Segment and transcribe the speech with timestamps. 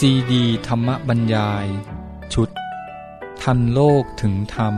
[0.00, 1.66] ซีดีธรรมบรรยาย
[2.34, 2.50] ชุด
[3.42, 4.76] ทันโลกถึงธรรม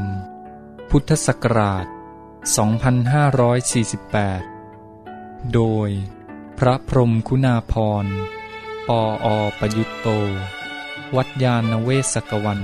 [0.90, 1.87] พุทธศักราช
[4.29, 5.88] 2548 โดย
[6.58, 7.74] พระพรมคุณาพ
[8.04, 8.06] ร
[8.88, 9.26] ปออ
[9.58, 10.08] ประยุตโต
[11.17, 12.60] วัดยาณเวศกวัน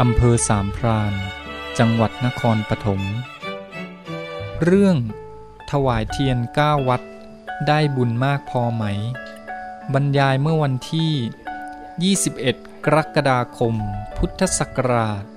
[0.00, 1.12] อำเภอสามพราน
[1.78, 3.00] จังหวัดนครปฐม
[4.62, 4.96] เรื่อง
[5.70, 7.02] ถวายเทียนก้าวัด
[7.68, 8.84] ได้บุญมากพอไหม
[9.94, 11.12] บรรยายเมื่อวันที่
[12.00, 13.74] 21 กรกฎาคม
[14.16, 15.32] พุทธศักราช 2548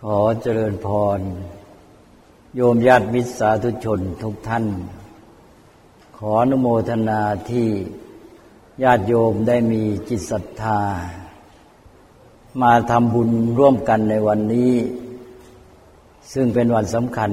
[0.00, 0.86] ขอเจริญพ
[1.18, 1.20] ร
[2.54, 4.64] โยมญาติมิตรสาธุชนทุกท่าน
[6.16, 7.68] ขออนุโมทนาที่
[8.82, 10.82] ญาติโยมได้มีจิตศรัทธา
[12.62, 14.72] มาทำบุญร่วมกันในวันนี้
[16.32, 17.30] ซึ่งเป็นวันสำคัญ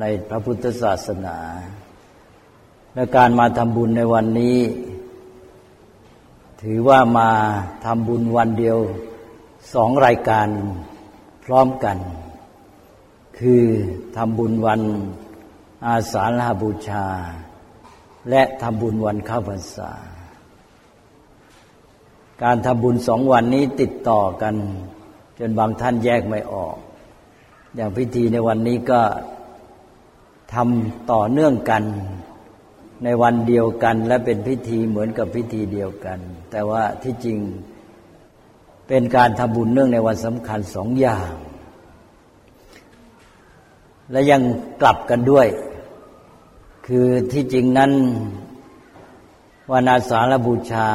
[0.00, 1.38] ในพระพุทธศาสนา
[2.94, 4.58] และการมาทำบุญในวันนี้
[6.62, 7.30] ถือว่ามา
[7.84, 8.78] ทำบุญวันเดียว
[9.74, 10.48] สองรายการ
[11.44, 11.98] พร้อมกัน
[13.38, 13.62] คือ
[14.16, 14.80] ทำบุญวัน
[15.86, 17.06] อาสาฬหบูชา
[18.30, 19.92] และทำบุญวันเข้าพรรษา
[22.42, 24.54] การทำบุญสองวันนี้ติดต่อกัน
[25.38, 26.76] จนบางท่านแยกไม่ออก
[27.74, 29.00] อย่างพิธีในวันนี้ก็
[30.54, 31.82] ทำต่อเนื่องกัน
[33.04, 36.18] ในวันเดียวกัน และเป็นพิธีเหมือนกับพิธีเดียวกัน
[36.50, 37.38] แต่ว่าที่จริง
[38.88, 41.30] เป็นการทำบุญเนื่องในวันสำคัญสองอย่าง
[44.10, 44.42] และยัง
[44.80, 45.46] กลับกันด้วย
[46.86, 47.92] คือที่จริงนั้น
[49.72, 50.88] วันอาสาฬบูชา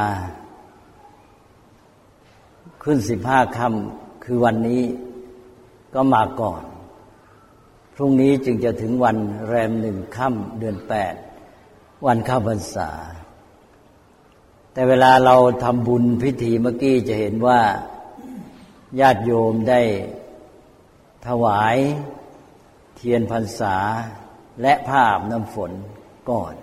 [2.90, 4.84] ขึ้นสิบห้าค่ำคือวันนี้
[5.94, 6.64] ก็มาก่อน
[7.96, 9.18] พรุ่งนี้จึงจะถึงวัน
[9.48, 11.16] แรมหนึ่งค่ำเดือนแปด
[12.06, 12.90] วันข้าพรรษา
[14.74, 17.62] แต่เวลาเราทำบุญพิธีเมื่อกี้จะเห็นว่า
[19.00, 19.82] ญาติโยมได้
[21.28, 21.78] ถวาย
[22.96, 23.78] เทียนพรรษา
[24.62, 25.72] และผ้าอาบน้ำฝน
[26.30, 26.54] ก่อน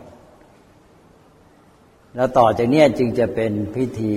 [2.15, 4.17] แล้วต่อจากนี้จึงจะเป็นพิธี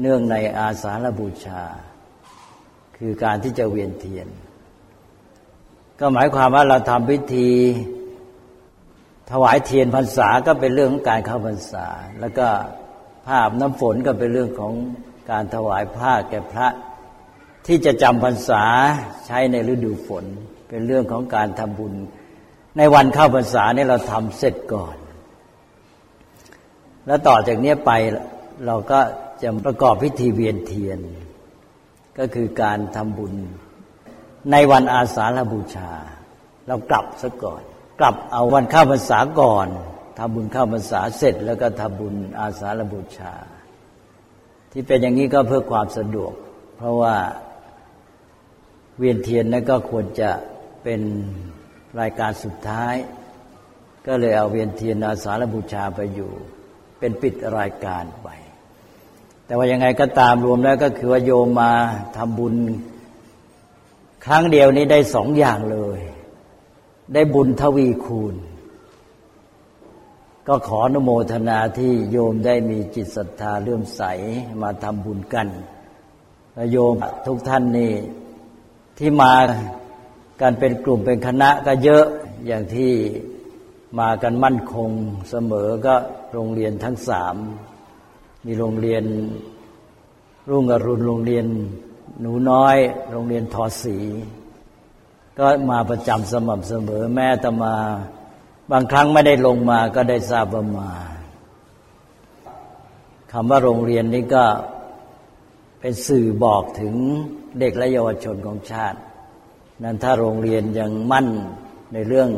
[0.00, 1.62] เนื่องในอาสาฬบูชา
[2.96, 4.28] คือการที่จะเวียนเทียน
[6.00, 7.50] ก็หมายความว่าเราทำพิธี
[9.30, 11.86] ถวายเทียนพรรษาก็เป็นเรื่องของการเข้าพรรษา
[12.20, 12.48] แล้วก็
[13.26, 14.72] ภาพน้ำฝนก็เป็นเรื่องของ
[15.30, 16.68] การถวายผ้าแก่พระ
[17.66, 18.62] ที่จะจำพรรษา
[19.26, 20.24] ใช้ในฤดูฝน
[20.68, 21.94] เป็นเรื่องของการทำบุญ
[22.76, 24.96] ในวันเข้าพรรษาเนี่ยเราทำเสร็จก่อน
[27.06, 27.90] แล้วต่อจากนี้ไป
[28.66, 29.00] เราก็
[29.42, 30.98] จะประกอบพิธีเวียนเทียน
[32.18, 33.34] ก็คือการทำบุญ
[34.50, 35.90] ในวันอาสาฬบูชา
[36.66, 37.62] เรากลับซะก่อน
[38.00, 39.68] กลับเอาวันข้าพรรษาก่อน
[40.18, 43.32] ทำบุญข้าพรรษาเสร็จ แล้วก็ทำบุญอาสาฬบูชา
[44.72, 46.32] ที่เป็นอย่างนี้ก็เพื่อความสะดวก
[46.76, 47.16] เพราะว่า
[48.98, 50.30] เวียนเทียนนั้นก็ควรจะ
[50.82, 51.00] เป็น
[52.00, 52.94] รายการสุดท้าย
[54.06, 56.32] ก็เลยเอาเวียนเทียนอาสาฬบูชาไปอยู่
[56.98, 58.28] เป็นปิดรายการไป
[59.50, 61.72] แต่ว่ายังไงก็ตามรวมแล้วก็คือว่าโยมมา
[62.16, 62.54] ทำบุญ
[64.24, 66.00] ครั้งเดียวนี้ได้สองอย่างเลย
[67.14, 68.34] ได้บุญทวีคูณ
[70.48, 74.02] ก็ขออนุโมทนาที่โยมได้มีจิตศรัทธาเลื่อมใส
[74.62, 75.48] มาทำบุญกัน
[76.54, 76.94] และโยม
[77.26, 77.92] ทุกท่านนี่
[78.98, 79.32] ที่มา
[80.40, 82.04] กันเป็นกลุ่มเป็นคณะก็เยอะ
[82.46, 82.92] อย่างที่
[84.00, 84.90] มากันมั่นคง
[85.30, 85.94] เสมอก็
[86.32, 87.36] โรงเรียนทั้งสาม
[88.46, 89.04] มีโรงเรียน
[90.50, 91.46] รุ่งอรุณโรงเรียน
[92.20, 92.76] หนูน้อย
[93.10, 93.98] โรงเรียนทอสี
[95.38, 97.74] ก็มาประจำสม่ำเสมอแม้แต่มา
[98.70, 100.90] บางครั้งไม่ได้ลงมาก็ได้ทราบว่ามา
[103.32, 104.44] คำว่าโรงเรียนนี้ก็
[105.80, 106.94] เป็นสื่อบอกถึง
[107.60, 108.98] เด็กและเยาวชนของชาติ
[109.82, 111.28] นั้นถ้าโรงเรียนยังมั่น
[111.92, 112.30] ในเรื่อง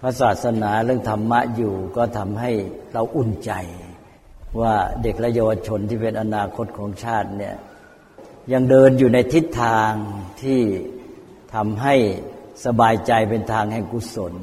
[0.00, 2.50] พระศาสนาเรื่องธรรมะอยู่ก็ทำให้
[2.92, 3.52] เราอุ่นใจ
[4.60, 7.56] ว่าเด็กและเยาวชนที่เป็นอนาคตของชาติเนี่ย
[8.52, 9.90] ยังเดินอยู่ในทิศทาง
[10.42, 10.60] ที่
[11.54, 11.94] ทำให้
[12.64, 14.34] สบายใจเป็นทางแห่งกุศล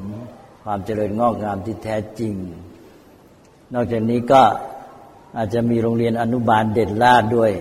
[0.64, 2.34] ความเจริญงอกงามที่แท้จริง
[3.74, 4.42] นอกจากนี้ก็
[5.36, 7.52] อาจจะมีโรงเรียนอนุบาลเด่นล่าด้วย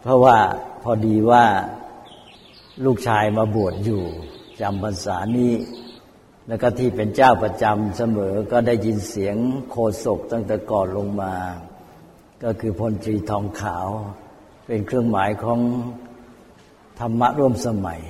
[0.00, 0.38] เพราะว่า
[0.82, 1.44] พอดีว่า
[2.84, 4.02] ลูกชายมาบวชอยู่
[4.60, 5.52] จำพรรษานี้
[6.48, 9.36] แล้วก็ที่เป็นเจ้าประจำเสมอก็ได้ยินเสียง
[9.70, 11.34] โคศกตั้งแต่ก่อนลงมา
[12.44, 13.88] ก็คือพลตรีทองขาว
[14.66, 15.58] เป็นเครื่องหมายของ
[17.00, 18.00] ธรรมะร่วมสมัย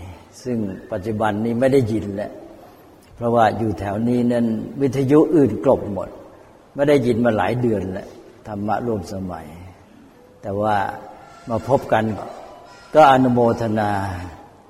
[0.44, 0.58] ซึ่ง
[0.92, 2.32] ปัจจุบันนี้ไม่ได้ยินแล้ว
[3.16, 4.46] เพราะว่าอยู่แถวนี้นั้น
[4.80, 6.08] วิทยุอื่นกลบหมด
[6.74, 8.08] ไม่ได้ยินมาหลายเดือนแล้ว
[8.48, 9.46] ธรรมะร่วมสมัย
[10.42, 10.76] แต่ว่า
[11.48, 12.04] มาพบกัน
[12.94, 13.90] ก็อนุโมทนา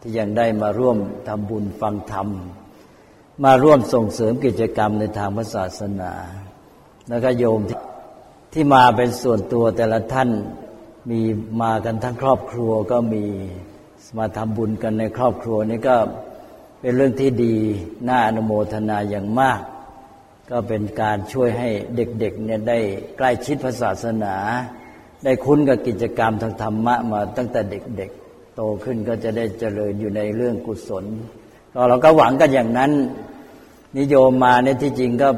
[0.01, 0.99] ที่ยังได้มาร่วม
[1.29, 2.29] ทำบุญฟังธรรม
[3.45, 6.13] มาร่วมส่งเสริมกิจกรรมในทางพระศาสนา
[7.09, 7.79] แล้วก็โยมที่
[8.53, 10.31] ที่มาเป็นส่วนตัวแต่ละท่าน
[11.11, 11.21] มี
[11.63, 13.25] มากันทั้งครอบครัวก็มี
[14.19, 15.97] มาทำบุญกันในครอบครัวนี่ก็
[16.81, 17.55] เป็นเรื่องที่ดี
[18.09, 19.61] น่าอนุโมทนาอย่างมาก
[20.51, 22.79] ก็เป็นการช่วยให้เด็กๆเนี่ยได้
[23.17, 24.37] ใกล้ชิดพระศาสนา
[25.25, 31.05] ได้คุ้นกับกิจกรรมทางธรรมะมาตั้งแต่เด็กๆ โตขึ้นก็จะได้เจริญอยู่ในเรื่องกุศล
[31.73, 32.93] ก็เราก็หวังกันอย่างนั้น
[33.99, 35.29] นิยมมาเนี่ยที่จริงก็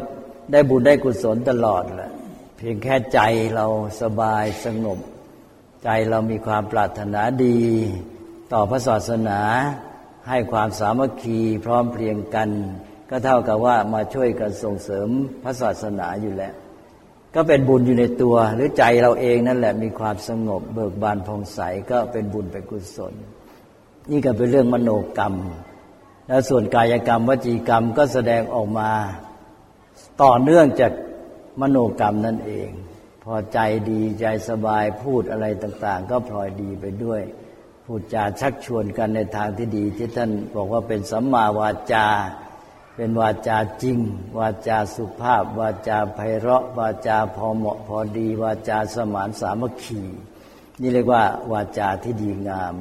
[0.52, 2.12] ได้บุญได้กุศลตลอดแหละ
[2.56, 3.20] เพียงแค่ใจ
[3.54, 3.66] เรา
[4.02, 4.98] สบายสงบ
[5.84, 7.60] ใจเรามีความปรารถนาดี
[8.52, 9.40] ต่อพระศาสนา
[10.28, 12.50] ให้ความสามัคคีพร้อมเพรียงกัน
[13.10, 15.08] ก็เท่ากับว่ามาช่วยกันส่งเสริม
[15.42, 16.54] พระศาสนาอยู่แล้ว
[17.34, 21.60] ก็เป็นบุญอยู่ในตัว หรือใจเราเองนั่นแหละมีความสงบ เบิกบานผ่องใส
[21.90, 23.14] ก็เป็นบุญเป็นกุศล
[24.10, 25.34] นี่ก็เป็นเรื่องมโนกรรม
[26.28, 28.90] แล้วส่วนกายกรรมวจีกรรมก็แสดงออกมา
[30.22, 30.92] ต่อเนื่องจาก
[31.60, 32.70] มโนกรรมนั่นเอง
[33.24, 33.58] พอใจ
[33.90, 37.22] ดีใจสบายพูดอะไรต่าง ๆ ก็พลอยดีไปด้วย
[37.84, 42.06] พูดจาชักชวนกันในทางที่ดี ที่ท่านบอกว่าเป็นสัมมาวาจา
[42.96, 43.98] เป็นวาจาจริง
[44.38, 50.02] วาจาสุภาพ วาจาไพเราะ วาจาพอเหมาะพอดี วาจาสมานสามัคคี
[50.80, 51.22] นี่เรียกว่า
[51.52, 52.74] วาจาที่ดีงาม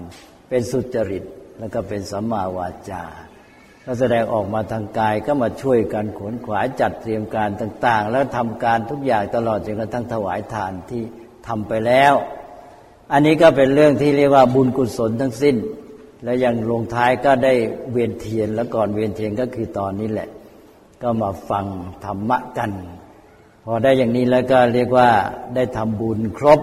[0.50, 1.24] เป็นสุจริต
[1.60, 3.04] แล้วก็เป็นสัมมาวาจา
[3.90, 11.02] ก็แสดงออกมาทางกายก็มาช่วยกันขนขวายจัดเตรียมการต่าง ๆ แล้วทำการทุกอย่างตลอดจนกระทั่งถวายทานที่
[11.48, 12.14] ทำไปแล้ว
[13.12, 15.56] อันนี้ก็เป็นเรื่องที่เรียกว่าบุญกุศลทั้งสิ้น
[16.24, 17.54] และยังลงท้ายก็ได้
[17.92, 20.30] เวียนเทียนแล้วก่อนเวียนเทียนก็คือตอนนี้แหละ
[21.02, 21.66] ก็มาฟัง
[22.06, 22.72] ธรรมะกัน
[23.66, 25.10] พอได้อย่างนี้แล้วก็เรียกว่า
[25.56, 26.60] ได้ทำบุญครบ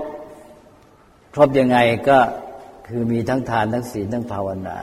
[1.35, 1.79] ครบยังไง
[2.09, 2.19] ก็
[2.89, 4.79] คือมีทั้งทานทั้งศีลทั้งภาวนา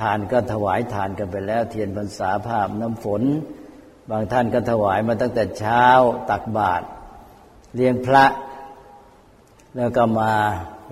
[0.00, 3.22] ทานก็ถวายทานกันไปแล้ว เทียนพรรษาภาพน้ำฝน
[4.10, 5.84] บางท่านก็ถวายมาตั้งแต่เช้า
[6.30, 6.86] ตักบาตร
[7.74, 8.24] เลี้ยงพระ
[9.76, 10.32] แล้วก็มา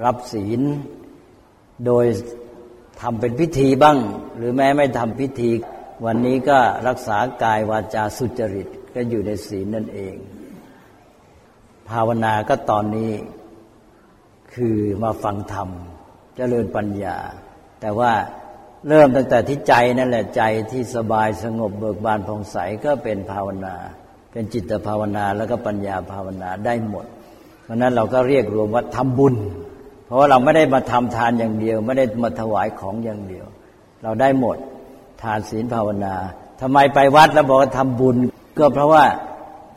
[0.04, 0.60] รับศีล
[1.86, 2.04] โดย
[3.00, 3.98] ทำเป็นพิธีบ้าง
[4.36, 5.50] หรือแม้ไม่ทำพิธี
[6.04, 6.58] วันนี้ก็
[6.88, 10.14] รักษากายวาจาสุจริตก็อยู่ในศีลนั่นเอง
[11.88, 13.12] ภาวนาก็ตอนนี้
[14.54, 15.74] คือมาฟังธรรมจ
[16.36, 17.16] เจริญปัญญา
[17.80, 18.12] แต่ว่า
[18.88, 23.74] เริ่มตั้งแต่ที่ใจนั่นแหละใจที่สบายสงบเบิกบานผ่องใสก็เป็นภาวนา
[24.32, 27.06] เป็นจิตภาวนาแล้วก็ปัญญาภาวนาได้หมด
[27.64, 29.34] เพราะนั้นเราก็เรียกรวมว่าทำบุญ
[30.06, 33.46] เพราะว่าเราไม่ได้มาทำทานอย่างเดียว ไม่ได้มาถวายของอย่างเดียว
[34.02, 34.56] เราได้หมด
[35.22, 36.14] ทานศีลภาวนา
[36.60, 38.16] ทำไมไปวัดแล้วบอกว่าทำบุญ
[38.58, 39.04] ก็เพราะว่า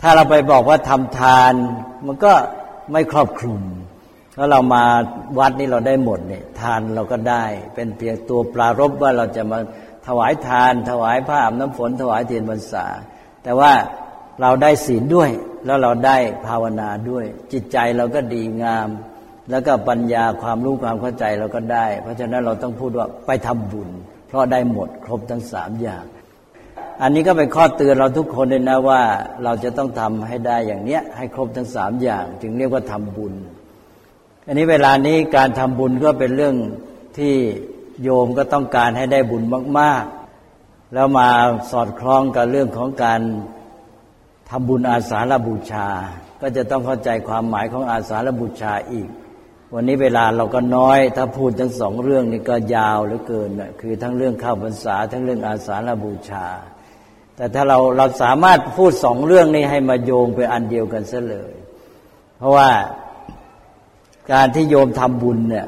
[0.02, 1.54] ถ้าเราไปบอกว่าทำทาน
[2.06, 2.34] มันก็
[2.92, 3.62] ไม่ครอบคลุม
[4.36, 4.84] ถ้าเรามา
[5.40, 7.46] วัดนี่เราได้หมดเนี่ยทานเราก็ได้
[7.76, 9.60] เป็นเพียงตัวปรารบว่าเราจะมา
[10.08, 12.86] ถวายทาน ถวายผ้าอาบน้ำฝน ถวายเทียนพรรษา
[13.44, 13.72] แต่ว่า
[14.42, 15.30] เราได้ศีลด้วย
[15.66, 16.18] แล้วเราได้
[16.48, 18.88] ภาวนาด้วย จิตใจเราก็ดีงาม
[19.50, 23.90] แล้วก็ปัญญาความรู้ความเข้าใจเราก็ได้ เพราะฉะนั้นเราต้องพูดว่าไปทำบุญ
[24.28, 26.06] เพราะได้หมดครบทั้งสามอย่าง
[27.02, 29.02] อันนี้ก็เป็นข้อเตือนเราทุกคนเลยนะว่า
[29.44, 33.34] เราจะต้องทำให้ได้อย่างเนี้ยให้ครบทั้งสามอย่าง จึงเรียกว่าทำบุญ
[34.48, 36.56] อันนี้เวลานี้การทำบุญก็เป็นเรื่อง
[37.18, 37.36] ที่
[38.04, 39.44] โยมก็ต้องการให้ได้บุญ
[39.80, 40.04] มาก
[40.50, 41.30] ๆ แล้วมา
[41.72, 43.22] สอดคล้องกับเรื่องของการ
[44.50, 45.90] ทำบุญอาสาฬบูชา
[46.42, 49.10] ก็จะต้องเข้าใจความหมายของอาสาฬบูชาอีก
[49.74, 53.50] วันนี้เวลาเราก็น้อย ถ้าพูดทั้งสองเรื่องนี้ก็ยาวเหลือเกิน
[53.82, 56.48] คือทั้งเรื่องข้าวพรรษา ทั้งเรื่องอาสาฬบูชา
[57.36, 61.54] แต่ถ้าเราเราสามารถพูดสองเรื่องนี้ให้มาโยงเป็นอันเดียวกันซะเลย
[62.38, 62.70] เพราะว่า
[64.32, 65.68] การที่โยมทำบุญเนี่ย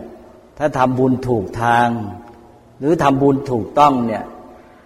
[0.57, 1.87] ถ้าทำบุญถูกทาง
[2.79, 4.23] หรือทำบุญถูกต้องเนี่ย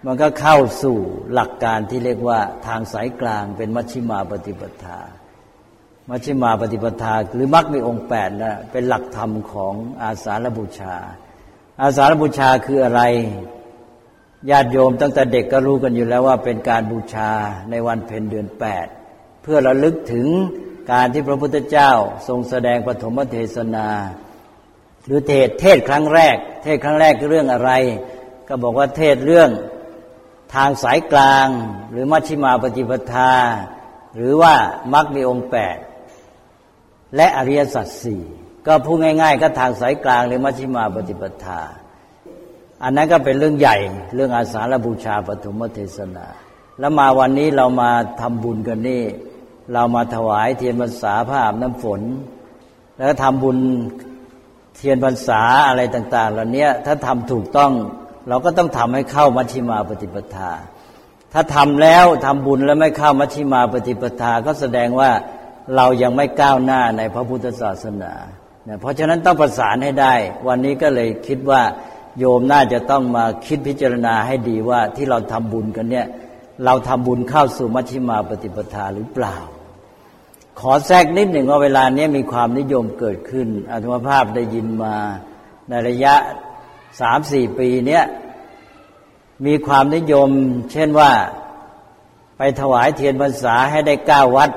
[0.06, 0.98] มันก็เข้าสู่
[1.32, 5.00] หลักการที่เรียกว่าทางสายกลางเป็นมัชฌิมาปฏิปทา
[6.08, 10.94] มัชฌิมาปฏิปทา หรือมรรคมีองค์แปดนะเป็นหลักธรรมของอาสาฬบูชา
[11.82, 13.02] อาสาฬบูชาคืออะไร
[14.50, 17.30] ญาติโยมตั้งแต่เด็กก็รู้กันอยู่แล้วว่าเป็นการบูชา
[17.70, 18.86] ในวันเพ็ญเดือนแปด
[19.42, 20.26] เพื่อระลึกถึง
[20.90, 21.90] การที่พระพุทธเจ้า
[22.28, 23.88] ทรงแสดงปฐมเทศนา
[25.06, 27.70] หรือเทศเทศครั้งแรก เทศครั้งแรกเรื่องอะไร
[28.48, 29.50] ก็บอกว่าเทศเรื่อง
[30.54, 31.48] ทางสายกลาง
[31.90, 33.32] หรือมัชฌิมาปฏิปทา
[34.16, 34.54] หรือว่า
[34.92, 35.76] มรรคมีองค์แปด
[37.16, 38.22] และอริยสัจสี่
[38.66, 41.60] ก็พูดง่ายๆ ก็ทางสายกลางหรือมัชฌิมาปฏิปทา
[42.82, 43.76] อันนั้นก็เป็นเรื่องใหญ่
[44.14, 46.26] เรื่องอาสาฬบูชาปฐมเทศนา
[46.78, 49.02] แล้วมาวันนี้เรามาทำบุญกันนี่
[49.72, 52.00] เรามาถวายเทียนพรรษาผ้าอาบน้ำฝน
[52.96, 53.58] แล้วทำบุญ
[54.76, 57.72] เทียนพรรษาอะไรต่าง ๆ เหล่านี้ถ้าทำถูกต้อง
[58.28, 60.50] เราก็ต้องทำให้เข้ามัชฌิมาปฏิปทา
[61.32, 65.10] ถ้าทำแล้วทำบุญแล้วไม่เข้ามัชฌิมาปฏิปทา ก็แสดงว่า
[65.76, 68.12] เรายังไม่ก้าวหน้าในพระพุทธศาสนา
[68.80, 70.14] เพราะฉะนั้นต้องประสานให้ได้
[70.48, 71.62] วันนี้ก็เลยคิดว่า
[72.18, 76.06] โยมน่าจะต้องมาคิดพิจารณาให้ดีว่าที่เราทำบุญกันเนี่ย
[76.64, 79.36] เราทำบุญเข้าสู่มัชฌิมาปฏิปทาหรือเปล่า
[80.60, 84.96] ขอแทรกนิดหนึ่งว่าเวลานี้มีความนิยมเกิดขึ้นอาตมภาพได้ยินมา
[85.68, 86.14] ในระยะ
[87.00, 88.04] สามสี่ปีเนี้ย
[89.46, 90.28] มีความนิยม
[90.72, 91.10] เช่นว่า
[92.36, 94.50] ไปถวายเทียนพรรษาให้ได้เก้าวัด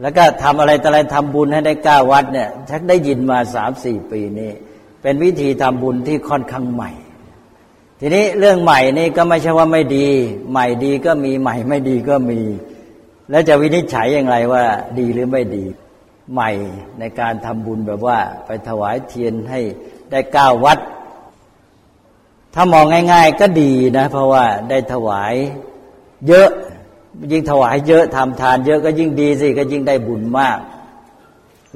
[0.00, 4.50] แล้วก็ทำอะไรต่ออะไรทำบุญให้ได้เก้าวัดเนี่ยชักได้ยินมาสามสี่ปีนี้
[5.02, 6.90] เป็นวิธีทำบุญที่ค่อนข้างใหม่
[8.00, 10.08] ทีนี้เรื่องใหม่นี่ก็ไม่ใช่ว่าไม่ดี
[10.50, 12.40] ใหม่ดีก็มีใหม่ไม่ดีก็มี
[13.30, 14.64] แล้วจะวินิจฉัยอย่างไรว่า
[14.98, 15.64] ดีหรือไม่ดี
[16.32, 16.50] ใหม่
[16.98, 19.60] ในการทำบุญแบบว่าไปถวายเทียนให้
[20.10, 20.78] ได้เก้าวัด
[22.54, 25.34] ถ้ามองง่าย ๆ ก็ดีนะ เพราะว่าได้ถวาย
[26.28, 26.48] เยอะ
[27.32, 30.58] ยิ่งถวายเยอะทำทาน เยอะก็ยิ่งดีสิก็ยิ่งได้บุญมาก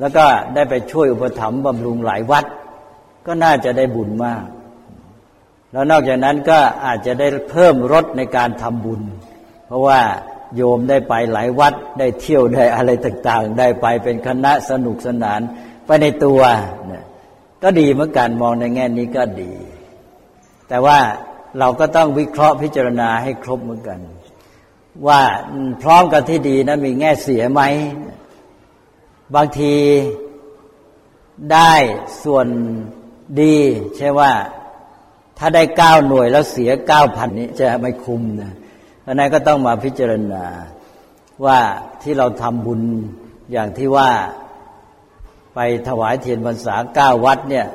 [0.01, 2.45] แล้วก็ได้ไปช่วยอุปถัมภ์บำรุงหลายวัด
[3.27, 4.45] ก็น่าจะได้บุญมาก
[5.73, 9.01] แล้วนอกจากนั้นก็อาจจะได้เพิ่มรถในการทำบุญ
[9.67, 10.01] เพราะว่า
[10.57, 15.41] โยมได้ไปหลายวัดได้เที่ยวได้อะไรต่างๆ ได้ไปเป็นคณะสนุกสนาน
[15.87, 16.41] ไปในตัว
[16.87, 17.05] เนี่ย
[17.63, 19.53] ก็ดีเหมือนกันมองในแง่นี้ก็ดี
[20.69, 20.99] แต่ว่า
[21.59, 24.01] เราก็ต้องวิเคราะห์พิจารณาให้ครบเหมือนกัน
[25.07, 25.23] ว่า
[25.83, 27.63] พร้อมกันที่ดีนะมีแง่เสียไหม
[29.35, 29.75] บางที
[31.53, 31.73] ได้
[32.25, 32.47] ส่วน
[33.41, 33.57] ดี
[33.97, 34.33] ใช่ว่า
[35.39, 38.53] ถ้าได้เก้าหน่วยแล้วเสียเก้าพันนี้จะไม่คุ้มนะ
[39.11, 40.45] ราะนั้นก็ต้องมาพิจารณา
[41.45, 41.59] ว่า
[42.03, 42.83] ที่เราทำบุญ
[43.53, 44.11] อย่างที่ว่า
[45.55, 47.67] ไปถวายเทียนพรรษาเก้าวัดเนี่ย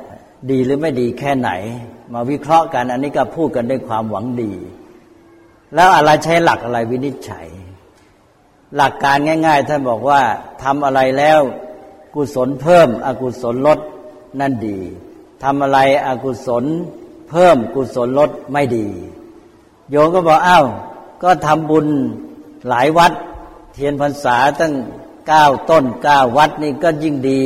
[0.51, 1.51] ดีหรือไม่ดีแค่ไหน
[2.13, 4.53] มาวิเคราะห์กันอันนี้ก็พูดกันด้วยความหวังดี
[5.75, 7.47] แล้วอะไรใช้หลักอะไรวินิจฉัย
[8.75, 10.21] หลักการง่าย ๆ ท่านบอกว่า
[10.63, 11.39] ทำอะไรแล้ว
[12.15, 13.79] กุศลเพิ่ม อกุศลลด
[14.39, 14.79] นั่นดี
[15.43, 16.63] ทำอะไรอกุศล
[17.29, 18.87] เพิ่มกุศลลดไม่ดี
[19.89, 20.65] โยมก็บอกอ้าว
[21.23, 21.87] ก็ทำบุญ
[22.69, 23.13] หลายวัด
[23.73, 24.73] เทียนพรรษาตั้ง
[25.27, 27.41] เก้าต้นเก้าวัดนี่ก็ยิ่งดี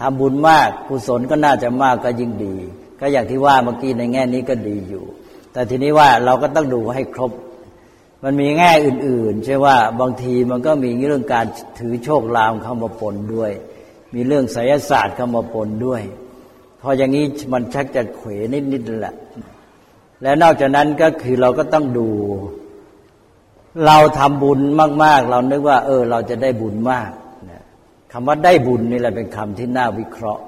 [0.00, 2.54] ทำบุญมากกุศลก็น่าจะมากก็ยิ่งดี
[3.00, 5.04] ก็อย่างที่ว่าเมื่อกี้ในแง่นี้ก็ดีอยู่
[5.52, 7.32] แต่ทีนี้ว่าเราก็ต้องดูให้ครบ
[8.24, 11.46] มันมีแง่อื่น ๆ ใช่ว่าบางทีมันก็มีเรื่องการ
[11.78, 13.52] ถือโชคลามเข้ามาปนด้วย
[14.14, 16.02] มีเรื่องไสยศาสตร์เข้ามาปนด้วย
[16.80, 18.28] พออย่างนี้มันชักจะเขว
[18.72, 19.14] นิดๆแหละ
[20.22, 22.08] และนอกจากนั้นก็คือเราก็ต้องดู
[23.86, 24.60] เราทำบุญ
[25.04, 27.10] มาก ๆ เรานึกว่า เออ เราจะได้บุญมาก
[28.12, 30.44] คำว่าได้บุญนี่แหละเป็นคำที่น่าวิเคราะห์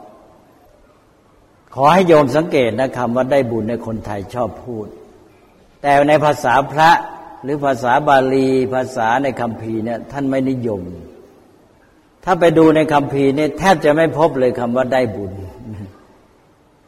[1.75, 4.87] ขอให้โยมสังเกตนะคำว่าได้บุญในคนไทยชอบพูด
[5.83, 6.91] แต่ในภาษาพระ
[7.43, 10.83] หรือภาษาบาลี ภาษาในคำพีเนี่ยท่านไม่นิยม
[12.25, 15.33] ถ้าไปดูในคำพีเนี่ยแทบจะไม่พบเลยคำว่าได้บุญ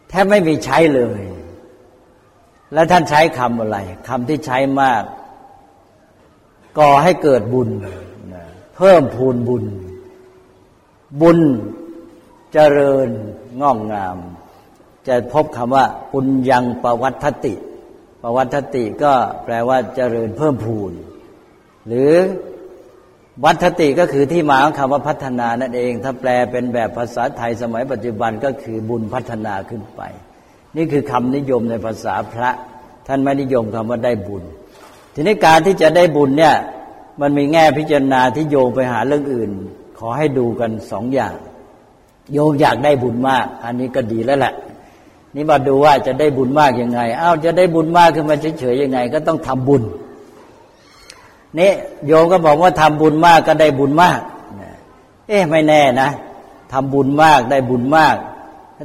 [0.08, 1.22] แทบไม่มีใช้เลย
[2.72, 5.02] แล้วท่านใช้คำอะไรคำที่ใช้มาก
[6.78, 7.68] ก่อให้เกิดบุญ
[8.76, 9.64] เพิ่มพูนบุญ
[11.20, 11.38] บุญ
[12.52, 13.08] เจริญ
[13.60, 14.16] งอกงาม
[15.06, 17.54] จะพบคำว่าปุญญังประวัตติ
[18.22, 19.12] ประวัตติก็
[19.44, 20.92] แปลว่าเจริญเพิ่มพูน
[21.88, 22.12] หรือ
[23.44, 30.00] วัตติก็คือที่มาของคำว่าพัฒนานั่นเอง ถ้าแปลเป็นแบบภาษาไทยสมัยปัจจุบันก็คือบุญพัฒนาขึ้นไป
[30.76, 32.50] นี่คือคำนิยมในภาษาพระ
[33.06, 34.44] ท่านไม่นิยมคำว่าได้บุญ
[35.14, 36.54] ทีนี้การที่จะได้บุญเนี่ย
[37.20, 39.50] มันมีแง่พิจารณาที่โยงไปหาเรื่องอื่น
[39.98, 41.34] ขอให้ดูกันสองอย่าง
[42.32, 44.54] โยมอยากได้บุญมาก อันนี้ก็ดีแล้วแหละ
[45.34, 49.82] นี่มาดูว่าจะได้บุญมากยังไงอ้าวจะได้บุญมากขึ้นมาเฉยๆยังไง ก็ต้องทำบุญ
[51.58, 51.72] นี่
[52.06, 54.20] โยมก็บอกว่าทำบุญมากก็ได้บุญมาก
[55.28, 56.10] เอ๊ะไม่แน่นะ
[56.72, 58.16] ทำบุญมากได้บุญมาก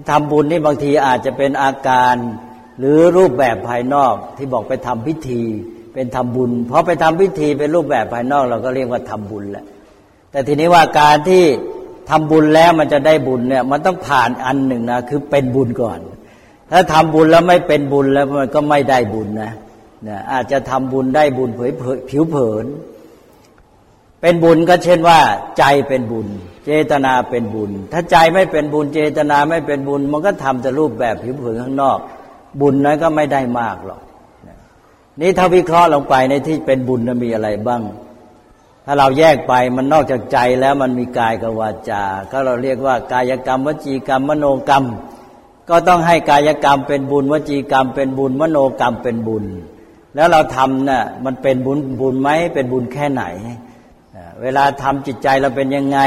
[0.09, 2.15] ทำบุญนี่บางทีอาจจะเป็นอาการ
[2.79, 5.43] หรือรูปแบบภายนอกที่บอกไปทำพิธี
[6.00, 9.65] เป็นทำบุญพอไปทำพิธีเป็นรูปแบบภายนอก เราก็เรียกว่าทำบุญแหละ
[10.32, 11.44] แต่ทีนี้ว่าการที่
[12.10, 16.00] ทำบุญแล้วมันจะได้บุญเนี่ย มันต้องผ่านอันหนึ่งนะคือเป็นบุญก่อน
[16.72, 19.51] ถ้าทำบุญแล้วไม่เป็นบุญแล้วมันก็ไม่ได้บุญนะ
[20.08, 21.72] นะอาจจะทำบุญได้บุญเผย
[22.10, 22.65] ผิวเผิน
[24.22, 25.20] เป็นบุญก็เช่นว่า
[25.58, 26.27] ใจเป็นบุญ
[26.65, 32.00] เจตนาเป็นบุญ ถ้าใจไม่เป็นบุญ เจตนาไม่เป็นบุญ มันก็ทำแต่รูปแบบผิวเผินข้างนอก
[32.62, 34.01] บุญนั้นก็ไม่ได้มากหรอก
[35.21, 37.81] นี่ถ้าวิเคราะห์ลงไปในที่เป็นบุญมีอะไรบ้าง
[38.85, 44.85] ถ้าเราแยกไปมันนอกจากใจแล้วมันมีกายกับวาจา ก็เราเรียกว่ากายกรรม วจีกรรม มโนกรรม
[45.69, 49.45] ก็ต้องให้กายกรรมเป็นบุญ วจีกรรมเป็นบุญ มโนกรรมเป็นบุญ
[50.15, 53.23] แล้วเราทำน่ะมันเป็นบุญบุญไหมเป็นบุญแค่ไหน
[54.41, 55.99] เวลาทำจิตใจเราเป็นยังไง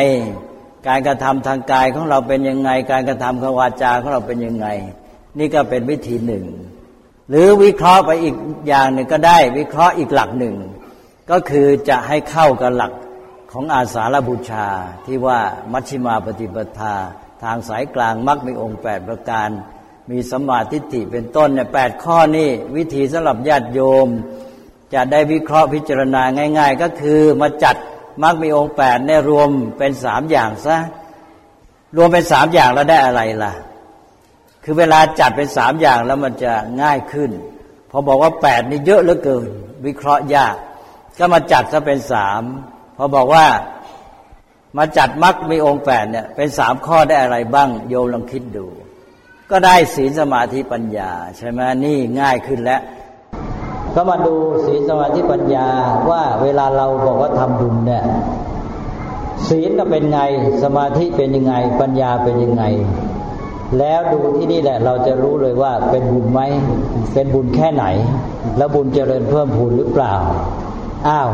[0.88, 4.66] การกระทำทางกายของเราเป็นยังไง การกระทำของวาจาของเราเป็นยังไง
[5.38, 6.44] นี่ก็เป็นวิธีหนึ่ง
[7.34, 8.36] หรือวิเคราะห์ไปอีก
[8.68, 10.54] อย่างหนึ่งก็ได้ วิเคราะห์อีกหลักหนึ่ง
[11.30, 12.92] ก็คือจะให้เข้ากับหลัก
[13.52, 14.66] ของอาสาฬบูชา
[15.06, 15.40] ที่ว่า
[15.72, 16.94] มัชฌิมาปฏิปทา
[17.42, 19.48] ทางสายกลางมักมีองค์แปดประการ
[20.10, 24.08] มีสมาธิฏฐิเป็นต้นเนี่ยแปดข้อนี่วิธีสำหรับญาติโยม
[24.94, 26.22] จะได้วิเคราะห์พิจารณา
[26.58, 27.76] ง่าย ๆ ก็คือมาจัด
[28.22, 29.48] มักมีองค์แปดเนี่ยรวม
[29.78, 30.78] เป็นสามอย่างซะ
[31.96, 33.52] รวมเป็นสามอย่างแล้วได้อะไรล่ะ
[34.64, 36.52] คือเวลาจัดเป็นสามอย่างแล้วมันจะ
[36.82, 37.30] ง่ายขึ้น
[37.90, 39.48] พอบอกว่าแปดนี่เยอะเหลือเกิน
[39.86, 40.56] วิเคราะห์ยาก
[41.18, 42.42] ก็มาจัดซะเป็นสาม
[42.96, 43.46] พอบอกว่า
[44.78, 48.66] มาจัดมักมีองค์แปดเนี่ยเป็นสามข้อได้อะไรบ้าง โยมลองคิดดู
[49.50, 52.80] ก็ได้ศีลสมาธิปัญญา ใช่ไหมนี่ง่ายขึ้นแล้ว
[53.94, 54.34] ก็มาดู
[54.66, 55.68] ศีลสมาธิปัญญา
[56.10, 58.04] ว่าเวลาเราบอกว่าทำบุญเนี่ย
[59.48, 60.20] ศีลจะเป็นไง
[60.62, 62.64] สมาธิเป็นยังไง ปัญญาเป็นยังไง
[63.78, 66.40] แล้วดูที่นี่แหละ เราจะรู้เลยว่าเป็นบุญไหม
[67.14, 67.84] เป็นบุญแค่ไหน
[68.58, 70.14] แล้วบุญเจริญเพิ่มพูนหรือเปล่า
[71.08, 71.30] อ้าว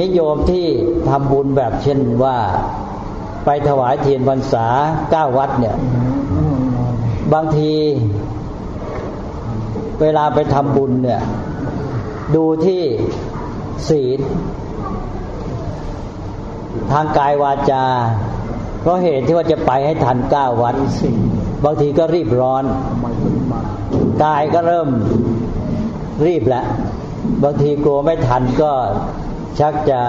[0.00, 0.66] นิยมที่
[1.08, 2.38] ทำบุญแบบเช่นว่า
[3.44, 4.66] ไปถวายเทียนพรรษา
[5.10, 5.76] เก้าวัดเนี่ย
[7.32, 7.72] บางที
[10.00, 11.20] เวลาไปทำบุญเนี่ย
[12.34, 12.82] ดูที่
[13.88, 14.20] ศีล
[16.92, 17.84] ทางกายวาจา
[18.80, 20.76] เพราะเหตุที่ว่าจะไปให้ทันเก้าวัน
[21.64, 22.64] บางทีก็รีบร้อน
[24.24, 24.88] กายก็เริ่ม
[26.26, 26.66] รีบแล้ว
[27.44, 28.72] บางทีกลัวไม่ทันก็
[29.58, 30.00] ชักจะ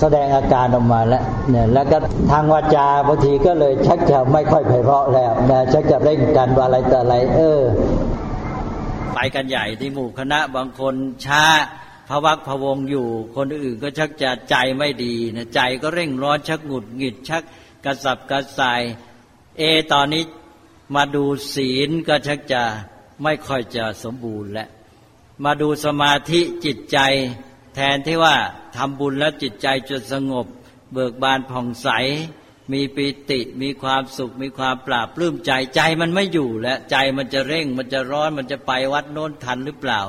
[0.00, 1.98] แสดงอาการออกมาแล้วเนี่ยแล้วก็
[2.30, 7.60] ทางวาจาบางทีก็เลยชักจะไม่ค่อยไพเราะแล้วนะชักจะเร่งกันว่าอะไรแต่ออะไรเออ
[9.14, 10.94] ไปกันใหญ่ที่หมู่คณะบางคน
[11.26, 11.44] ช้า
[12.08, 17.42] พวักพวงอยู่ คนอื่นก็ชักจะใจไม่ดีนะใจก็เร่งร้อนชักหงุดหงิดชัก
[17.84, 18.82] กระสับกระส่าย
[19.58, 20.22] เอตอนนี้
[20.94, 22.62] มาดูศีลก็ชักจะ
[23.22, 24.68] ไม่ค่อยจะสมบูรณ์แล้ว
[25.44, 26.98] มาดูสมาธิจิตใจ
[27.74, 28.36] แทนที่ว่า
[28.76, 30.46] ทำบุญแล้วจิตใจจะสงบ
[30.92, 31.88] เบิกบานผ่องใส
[32.72, 40.00] มีปิติมีความสุข มีความปราบปลื้มใจใจมันไม่อยู่แล้วใจมันจะเร่ง มันจะร้อนมันจะไปวัดโน้นทันหรือเปล่า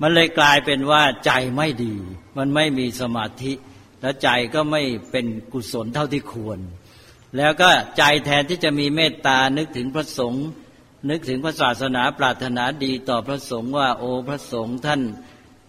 [0.00, 1.94] มันเลยกลายเป็นว่าใจไม่ดี
[2.36, 3.52] มันไม่มีสมาธิ
[4.00, 6.58] และใจก็ไม่เป็นกุศลเท่าที่ควร
[7.36, 10.46] แล้วก็ใจแทนที่จะมีเมตตานึกถึงพระสงฆ์
[11.10, 15.00] นึกถึงพระศาสนาปรารถนาดีต่อพระสงฆ์ว่า โอ้พระสงฆ์ท่าน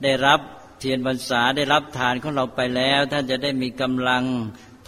[0.04, 0.40] ได้รับ
[0.80, 4.24] เทียนบรรษาได้รับทานของเราไปแล้ว ท่านจะได้มีกำลัง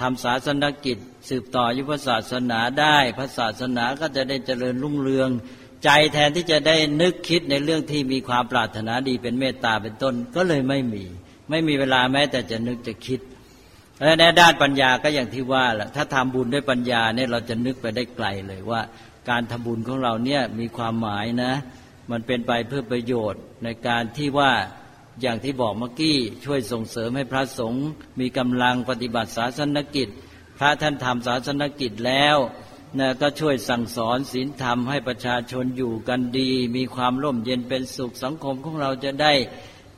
[0.01, 0.97] ทำศาสนกิจ
[1.29, 5.29] สืบต่อยุพศาสนาได้ พระศาสนาก็จะได้เจริญรุ่งเรือง
[5.83, 11.03] ใจแทนที่จะได้นึกคิดในเรื่องที่มีความปรารถนาดีเป็นเมตตาเป็นต้นก็เลยไม่มี
[11.49, 13.19] ไม่มีเวลาแม้แต่จะนึกจะคิด
[14.03, 18.81] และในด้านปัญญาก็อย่างที่ว่าแหละถ้าทำบุญด้วยปัญญาเนี่ยเราจะนึกไปได้ไกลเลยว่า
[19.29, 21.53] การทำบุญของเราเนี่ยมีความหมายนะ
[22.11, 24.51] มันเป็นไปเพื่อประโยชน์ในการที่ว่า
[25.21, 27.85] อย่างที่บอกเมื่อกี้ช่วยส่งเสริมให้พระสงฆ์
[28.19, 30.07] มีกำลังปฏิบัติศาสนกิจ
[30.57, 32.37] พระท่านทำศาสนกิจแล้ว
[32.99, 39.33] นะก็ช่วยสั่งสอนศีลธรรมให้ประชาชนอยู่กันดี มีความร่มเย็นเป็นสุขสังคมของเราจะได้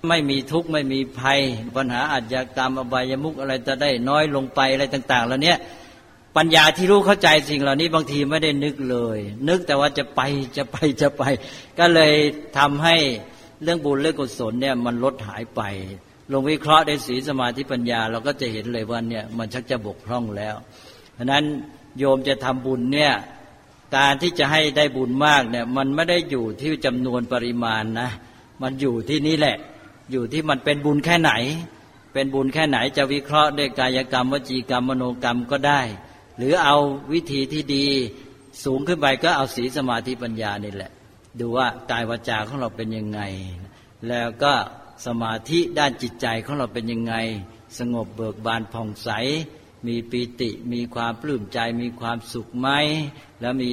[0.07, 1.39] ไม่มีทุกข์ไม่มีภัย
[1.75, 5.57] ปัญหาอาชญากรรมอบายมุกอะไรจะได้น้อยลงไปอะไรต่าง ๆ แล้วเนี้ย
[6.37, 10.21] ปัญญาที่รู้เข้าใจสิ่งเหล่านี้บางทีไม่ได้นึกเลย นึกแต่ว่าจะไป
[10.57, 11.23] จะไปจะไป
[11.79, 12.13] ก็เลย
[12.57, 12.95] ทำให้
[13.63, 15.61] เรื่องบุญเรื่องกุศลเนี่ยมันลดหายไป
[16.31, 20.55] ลงวิเคราะห์ในสีสมาธิปัญญา เราก็จะเห็นเลยว่าเนี่ยมันชักจะบกพร่องแล้ว
[21.13, 21.43] เพราะนั้น
[21.97, 23.13] โยมจะทำบุญเนี่ย
[23.97, 28.09] การที่จะให้ได้บุญมากเนี่ยมันไม่ได้อยู่ที่จำนวนปริมาณนะ
[28.61, 29.57] มันอยู่ที่นี่แหละ
[30.11, 31.31] อยู่ที่มันเป็นบุญแค่ไหน
[32.13, 35.81] เป็นบุญแค่ไหนจะวิเคราะห์ด้วยกายกรรมวจีกรรมมโนกรรมก็ได้
[36.37, 36.77] หรือเอา
[37.13, 37.85] วิธีที่ดี
[38.63, 40.91] สูงขึ้นไปก็เอาสีสมาธิปัญญานี่แหละ
[41.39, 43.21] ดูว่ากายวาจาของเราเป็นยังไง
[44.07, 44.53] แล้วก็
[45.05, 47.15] สมาธิด้านจิตใจของเราเป็นยังไง
[47.77, 49.09] สงบเบิกบานผ่องใส
[49.87, 52.69] มีปีติมีความปลื้มใจมีความสุขไหม
[53.41, 53.71] แล้วมี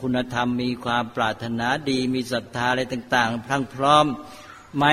[0.00, 4.06] คุณธรรมมีความปรารถนาดี มีศรัทธาอะไรต่าง ๆ พรั่งพร้อม
[4.76, 4.84] ไหม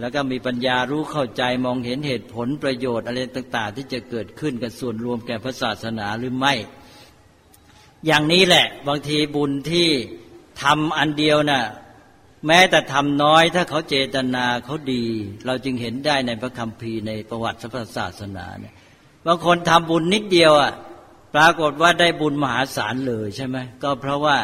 [0.00, 6.54] แล้วก็มีปัญญารู้เข้าใจมองเห็นเหตุผลประโยชน์อะไรต่าง ๆ ที่จะเกิดขึ้นกับส่วนรวมแก่พระศาสนาหรือไม่
[8.06, 9.88] อย่างนี้แหละ บางทีบุญที่
[10.62, 11.62] ทำอันเดียวนะ่ะ
[12.46, 15.04] แม้แต่ทำน้อยถ้าเขาเจตนาเขาดี
[15.46, 18.74] เราจึงเห็นได้ในพระคัมภีร์ในประวัติพระศาสนาเนี่ย
[19.26, 20.72] บางคนทำบุญนิดเดียวอะ
[21.34, 24.36] ปรากฏว่าได้บุญมหาศาลเลยใช่ไหมก็เพราะว่า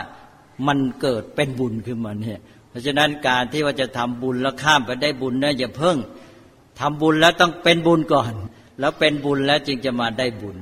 [0.66, 5.96] มันเกิดเป็นบุญขึ้นมาเนี่ย เพราะฉะนั้นการที่ว่าจะทำบุญแล้วข้ามไปได้บุญนะอย่าเพิ่ง
[6.80, 8.33] ทำบุญแล้วต้องเป็นบุญก่อน
[8.80, 10.59] แล้วเป็นบุญแล้วจึงจะมาได้บุญ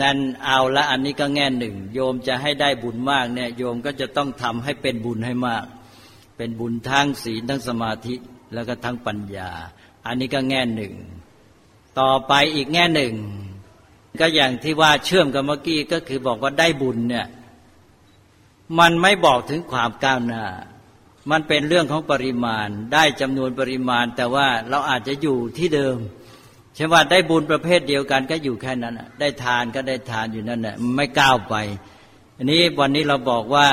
[0.00, 5.64] นั่นเอาละอันนี้ก็แง่หนึ่ง โยมจะให้ได้บุญมากเนี่ยโยมก็จะต้องทำให้เป็นบุญให้มาก
[6.36, 8.14] เป็นบุญทั้งศีลทั้งสมาธิ
[8.54, 9.50] แล้วก็ทั้งปัญญา
[10.06, 10.94] อันนี้ก็แง่หนึ่ง
[12.00, 13.14] ต่อไปอีกแง่หนึ่ง
[14.20, 17.26] ก็อย่างที่ว่าเชื่อมกับเมื่อกี้ก็คือบอกว่าได้บุญเนี่ย
[18.78, 20.44] มันไม่บอกถึงความก้าวหน้า
[21.30, 25.96] มันเป็นเรื่องของปริมาณ ได้จำนวนปริมาณ แต่ว่าเราอาจจะอยู่ที่เดิม
[26.74, 31.54] เช่นว่าได้บุญประเภทเดียวกันก็อยู่แค่นั้นได้ทานก็ได้ทานอยู่นั่นแหละไม่ก้าวไป
[32.36, 33.68] อันนี้วันนี้เราบอกว่า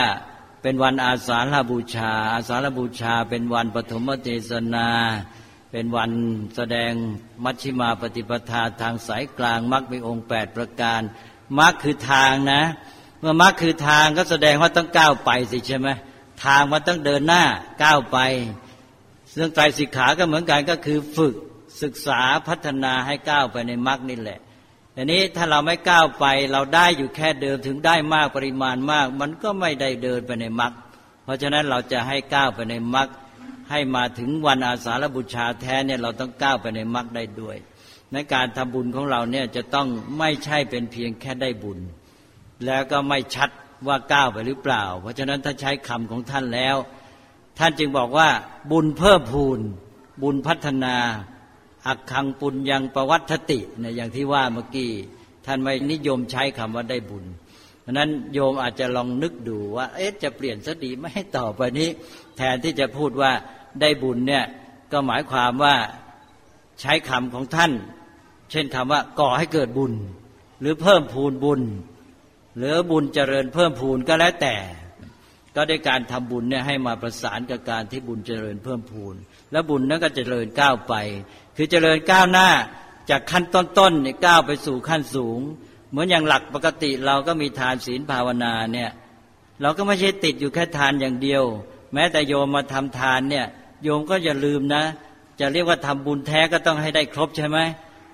[0.61, 4.87] เป็นวันอาสาฬบูชา อาสาฬบูชา เป็นวันปฐมเทศนา
[5.71, 6.11] เป็นวัน
[6.55, 6.91] แสดง
[7.43, 11.01] มัชฌิมาปฏิปทาทางสายกลางมรรคมีองค์แปดประการ
[11.59, 12.61] มรรคคือทางนะ
[13.19, 15.89] เมื่อมรรคคือทางก็แสดงว่าต้องก้าวไปสิใช่ไหม
[16.43, 17.43] ทางมันต้องเดินหน้า
[17.83, 18.17] ก้าวไป
[19.35, 21.35] เรื่องไตรสิกขาก็เหมือนกันก็คือฝึก
[21.83, 24.39] ศึกษาพัฒนาให้ก้าวไปในมรรคนี่แหละ
[24.93, 30.73] แต่นี้ถ้าเราไม่ก้าวไปเราได้อยู่แค่เดิมถึงได้มากปริมาณมาก มันก็ไม่ได้เดินไปในมรรค
[31.23, 33.09] เพราะฉะนั้นเราจะให้ก้าวไปในมรรค
[33.71, 37.57] ให้มาถึงวันอาสาฬบูชาแท้เนี่ยเราต้องก้าวไปในมรรคได้ด้วย
[38.13, 41.79] ในการทำบุญของเราเนี่ยจะต้องไม่ใช่เป็นเพียงแค่ได้บุญ
[42.65, 43.49] แล้วก็ไม่ชัด
[43.87, 46.75] ว่าก้าวไปหรือเปล่า เพราะฉะนั้นถ้าใช้คำของท่านแล้ว
[47.59, 48.29] ท่านจึงบอกว่า
[48.71, 49.59] บุญเพิ่มพูน
[50.21, 50.95] บุญพัฒนา
[51.87, 54.91] อักขังปุญยังประวัติติเนี่ยอย่างที่ว่าเมื่อกี้
[55.45, 57.25] ท่านไม่นิยมใช้คำว่าได้บุญ
[57.81, 61.89] เพราะนั้นโยมอาจจะลองนึกดูว่า เอ๊ะจะเปลี่ยนสดีไม่ให้ต่อไปนี้
[62.37, 63.31] แทนที่จะพูดว่า
[63.81, 64.45] ได้บุญเนี่ย
[64.91, 65.75] ก็หมายความว่า
[66.81, 67.71] ใช้คำของท่าน
[68.51, 69.93] เช่นคำว่าก่อให้เกิดบุญ
[70.61, 71.61] หรือเพิ่มพูนบุญ
[72.57, 74.55] หรือบุญเจริญเพิ่มพูนก็แล้วแต่
[75.55, 79.15] ก็ได้การทำบุญเนี่ยให้มาประสานกับการที่บุญเจริญเพิ่มพูน
[79.51, 80.93] แล้วบุญนั้นก็เจริญก้าวไป
[81.55, 82.49] คือเจริญก้าวหน้า
[83.09, 85.39] จากขั้นต้นๆเนี่ยก้าวไปสู่ขั้นสูง
[85.91, 88.89] เหมือนอย่างหลักปกติเราก็มีทานศีลภาวนาเนี่ย
[89.61, 91.43] เราก็ไม่ใช่ติดอยู่แค่ทานอย่างเดียว
[91.93, 93.45] แม้แต่โยมมาทำทานเนี่ย
[93.83, 94.83] โยมก็อย่าลืมนะ
[95.39, 97.59] จะเรียกว่าทำบุญแท้ก็ต้องให้ได้ครบใช่ไหม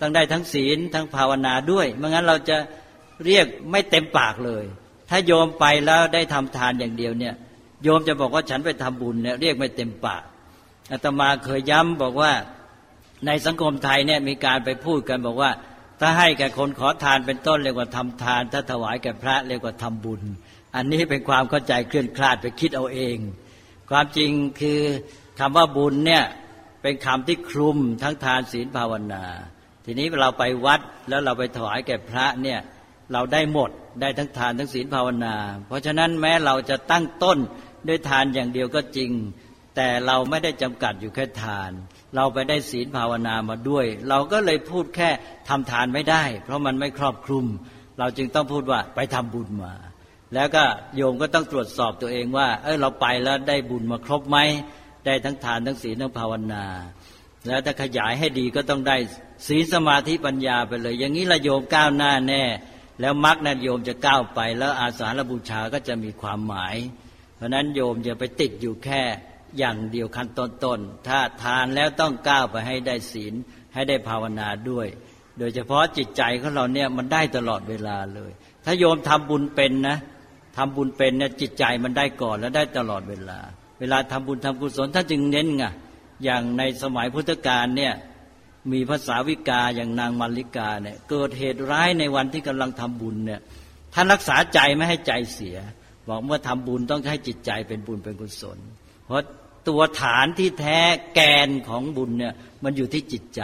[0.02, 2.58] ต้องได้ทั้งศีลทั้งภาวนาด้วยไม่งั้นเราจะ
[3.25, 4.63] เรียกไม่เต็มปากเลย
[5.10, 7.36] ถ้าโยมไปแล้วได้ทำทานอย่างเดียวเนี่ย
[7.84, 10.23] โยมจะบอกว่าฉันไปทำบุญเนี่ยเรียกไม่เต็มปาก
[10.91, 12.32] อาตมาเคยย้ำบอกว่า
[13.25, 15.51] ในสังคมไทยเนี่ยมีการไปพูดกันบอกว่า
[15.99, 20.21] ถ้าให้แก่คนขอทานเป็นต้นเรียกว่าทำทาน ถ้าถวายแก่พระเรียกว่าทำบุญ
[20.75, 23.17] อันนี้เป็นความเข้าใจเคลื่อนคลาดไปคิดเอาเอง
[23.89, 24.79] ความจริงคือ
[25.39, 26.23] คำว่าบุญเนี่ย
[26.82, 29.23] เป็นคำที่คลุมทั้งทานศีลภาวนา
[29.86, 32.60] ทีนี้เราไปวัดแล้วเราไปถวายแก่พระเนี่ย
[33.13, 35.36] เราได้หมดได้ทั้งทานทั้งศีลภาวนา
[35.67, 37.38] เพราะฉะนั้นแม้เราจะตั้งต้น
[37.88, 39.12] ด้วยทานอย่างเดียวก็จริง
[39.76, 41.72] แต่เราไม่ได้จำกัดอยู่แค่ทาน
[42.15, 45.10] เราไปได้ศีลภาวนามาด้วย เราก็เลยพูดแค่
[45.50, 47.45] ทำทานไม่ได้ เพราะมันไม่ครอบคลุม
[48.00, 49.74] เราจึงต้องพูดว่าไปทำบุญมา
[50.34, 50.63] แล้วก็
[50.95, 54.38] โยมก็ต้องตรวจสอบตัวเองว่า เออเราไปแล้วได้บุญมาครบไหม
[55.06, 56.65] ได้ทั้งทานทั้งศีลทั้งภาวนา
[57.48, 58.98] แล้วถ้าขยายให้ดีก็ต้องได้
[59.48, 62.43] ศีลสมาธิปัญญาไปเลย อย่างนี้ละโยมก้าวหน้าแน่
[63.01, 66.75] แล้วมรรคนั้นโยมจะก้าวไป แล้วอาสาฬบูชาก็จะมีความหมาย
[67.35, 69.01] เพราะนั้นโยมจะไปติดอยู่แค่
[69.57, 73.33] อย่างเดียวขั้นต้นๆถ้าทานแล้วต้องก้าวไปให้ได้ศีล
[73.73, 74.88] ให้ได้ภาวนาด้วย
[75.39, 78.31] โดยเฉพาะจิตใจของเราเนี่ยมันได้ตลอดเวลาเลย
[78.65, 79.97] ถ้าโยมทำบุญเป็นนะ
[80.57, 83.39] ทำบุญเป็นเนี่ยจิตใจมันได้ก่อนแล้วได้ตลอดเวลา
[83.79, 85.63] เวลาทำบุญทำกุศลท่านจึงเน้นไง
[86.23, 87.93] อย่างในสมัยพุทธกาลเนี่ย
[88.72, 93.41] มีภาษาวิกาอย่างนางมาริกาเนี่ยเกิดเหตุร้ายในวันที่กำลังทำบุญเนี่ย
[93.93, 95.58] ท่านรักษาใจไม่ให้ใจเสีย
[96.08, 98.58] บอกเมื่อทำบุญต้องให้จิตใจเป็นบุญเป็นกุศล
[99.06, 99.26] เพราะ
[99.67, 100.80] ตัวฐานที่แท้
[101.15, 103.41] แกนของบุญเนี่ยมันอยู่ที่จิตใจ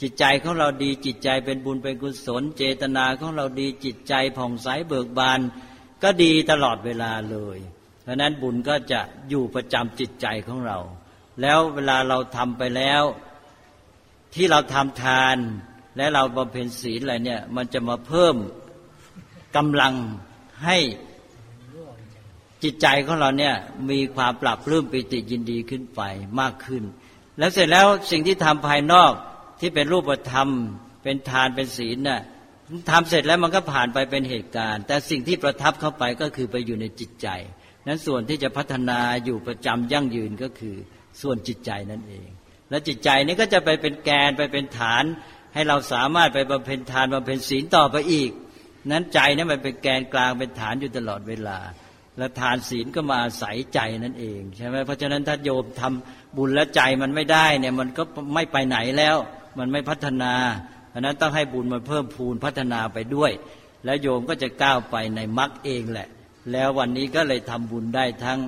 [0.00, 5.40] จิตใจของเราดีจิตใจเป็นบุญเป็นกุศล เจตนาของเราดีจิตใจผ่องใสเบิกบาน
[6.02, 7.58] ก็ดีตลอดเวลาเลย
[8.02, 10.78] เพราะนั้นบุญก็จะอยู่ประจำจิตใจของเรา
[11.40, 13.02] แล้วเวลาเราทำไปแล้ว
[14.34, 15.36] ที่เราทำทาน
[15.96, 18.36] และเราบำเพ็ญศีลอะไรเนี่ย มันจะมาเพิ่ม
[19.56, 19.94] กำลัง
[20.64, 20.78] ให้
[22.62, 23.54] จิตใจของเราเนี่ย
[23.90, 26.00] มีความปรับเรื่มปิติยินดีขึ้นไป
[26.40, 26.82] มากขึ้น
[27.38, 29.12] แล้วเสร็จแล้วสิ่งที่ทำภายนอก
[29.60, 30.48] ที่เป็นรูปธรรม
[31.02, 32.20] เป็นทานเป็นศีลน่ะ
[32.90, 37.28] ทำเสร็จแล้วมันก็ผ่านไปเป็นเหตุการณ์ แต่สิ่งที่ประทับเข้าไปก็คือไปอยู่ในจิตใจ
[37.86, 40.76] นั้นส่วนที่จะพัฒนาอยู่ประจำยั่งยืนก็คือ
[41.20, 42.28] ส่วนจิตใจนั่นเอง
[42.70, 45.04] และจิตใจนี้ก็จะไปเป็นแกนไปเป็นฐาน
[45.54, 48.30] ให้เราสามารถไปบำเพ็ญทานบำเพ็ญศีลต่อไปอีก
[48.90, 51.58] นั้นใจนี่มันเป็นแกนกลางเป็นฐานอยู่ตลอดเวลา
[52.18, 58.02] และทานศีลก็มาอาศัยใจนั่นเองใช่ไหมเพราะฉะนั้นถ้าโยมทำบุญและใจมันไม่ได้เนี่ยมันก็
[58.34, 59.16] ไม่ไปไหนแล้ว
[59.58, 60.34] มันไม่พัฒนา
[60.90, 63.32] เพราะนั้นต้องให้บุญมันเพิ่มพูนพัฒนาไปด้วย
[63.84, 66.08] แล้วโยมก็จะก้าวไปในมรรคเองแหละ
[66.52, 68.38] แล้ววันนี้ก็เลยทำบุญได้ทั้ง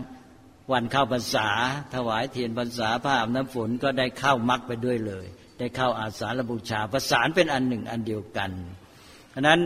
[0.72, 1.48] วันเข้าพรรษา
[1.94, 5.26] ถวายเทียนพรรษาผ้าอาบน้ำฝนก็ได้เข้ามรรคไปด้วยเลย
[5.58, 8.50] ได้เข้าอาสาฬบูชาประสานเป็นอันหนึ่งอันเดียวกัน
[9.30, 9.60] เพราะนั้น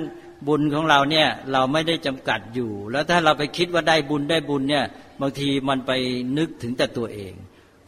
[0.47, 4.85] บุญของเราเนี่ยเราไม่ได้จำกัดอยู่ แล้วถ้าเราไปคิดว่าได้บุญได้บุญเนี่ย
[5.21, 5.93] บางทีมันไป
[6.39, 7.33] นึกถึงแต่ตัวเอง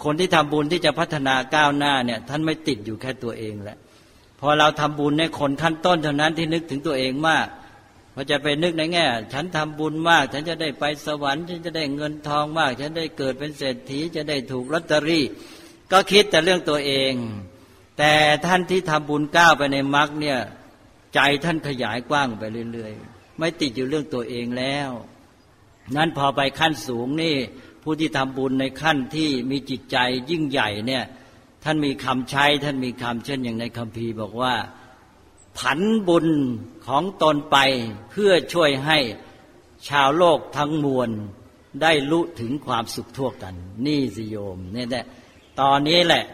[0.04, 3.78] คนที่ทำบุญที่จะพัฒนาก้าวหน้าเนี่ยท่านไม่ติดอยู่แค่ตัวเองแหละ
[4.40, 7.46] พอเราทำบุญในคนขั้นต้นเท่านั้นที่นึกถึงตัวเองมาก
[8.18, 15.24] พอจะไปนึกในแง่ ฉันทำบุญมาก ฉันจะได้ไปสวรรค์ ฉันจะได้เงินทองมาก ฉันได้เกิดเป็นเศรษฐีจะได้ถูกลอตเตอรี่
[15.92, 17.12] ก็คิดแต่เรื่องตัวเอง
[17.98, 18.12] แต่
[18.46, 20.38] ท่านที่ทำบุญก้าวไปในมรรคเนี่ย
[21.14, 24.90] ใจท่านขยายกว้างไปเรื่อยๆ ไม่ติดอยู่เรื่องตัวเองแล้ว
[25.96, 27.36] นั้นพอไปขั้นสูงนี่
[27.82, 29.96] ผู้ที่ทำบุญในขั้นที่มีจิตใจ
[30.30, 31.04] ยิ่งใหญ่เนี่ย
[31.64, 34.54] ท่านมีคำใช้ท่านมีคำเช่นอย่างในคัมภีร์บอกว่า
[35.58, 36.28] ผันบุญ
[36.86, 37.56] ของตนไป
[38.10, 38.98] เพื่อช่วยให้
[39.88, 41.10] ชาวโลกทั้งมวล
[41.82, 43.54] ได้รู้ถึงความสุขทั่วกัน
[43.86, 45.04] นี่สิโยมเนี่แหละ
[45.60, 46.24] ตอนนี้แหละ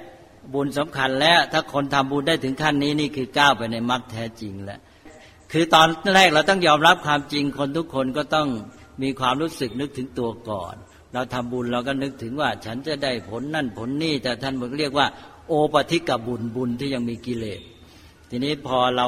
[0.54, 4.80] บุญสำคัญแล้ว ถ้าคนทำบุญได้ถึงขั้นนี้นี่คือก้าวไปในมรรคแท้จริงแล้ว
[5.52, 8.48] คือตอนแรกเราต้องยอมรับความจริงคนทุกคนก็ต้อง
[9.02, 10.74] มีความรู้สึกนึกถึงตัวก่อน
[11.12, 15.06] เราทำบุญเราก็นึกถึงว่า ฉันจะได้ผลนั่นผลนี่แต่ท่านบอกเรียกว่า
[15.48, 17.60] โอปทิกบุญบุญที่ยังมีกิเลส
[18.34, 19.06] ทีนี้พอเรา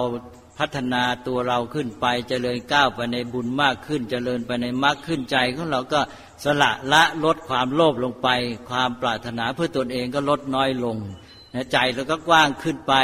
[0.59, 6.01] พัฒนาตัวเราขึ้นไปจเจริญก้าวไปในบุญมากขึ้นจเจริญไปในมรรคขึ้นใจของเราก็
[6.45, 8.29] สละละลดความโลภลงไป
[8.71, 10.97] ความปรารถนาเพื่อตนเองก็ลดน้อยลง
[11.73, 12.95] ใจเราก็กว้างขึ้นไป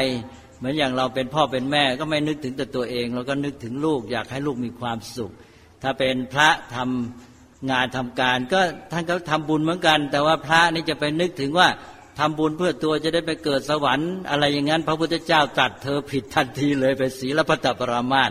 [0.58, 5.32] เหมือนอย่างเราเป็นพ่อเป็นแม่ก็ไม่นึกถึงแต่ตัวเอง เราก็นึกถึงลูกอยากให้ลูกมีความสุข
[5.82, 8.60] ถ้าเป็นพระทำงานทำการ ก็
[8.92, 11.68] ท่านก็ทำบุญเหมือนกัน แต่ว่าพระนี่จะไปนึกถึงว่า
[12.20, 18.30] ทำบุญเพื่อตัวจะได้ไปเกิดสวรรค์ อะไรอย่างนั้น พระพุทธเจ้าตัดเธอผิดทันทีเลยไปศีลพัตปรามาส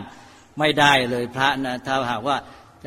[0.58, 2.36] ไม่ได้เลยพระนะถ้าหากว่า